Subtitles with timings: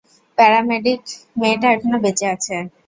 [0.37, 1.01] Paramedic
[1.39, 2.55] মেয়েটা এখনো বেঁচে আছে।